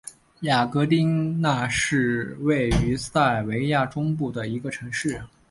[0.39, 5.21] 雅戈丁那是位于塞尔维亚中部的一个城市。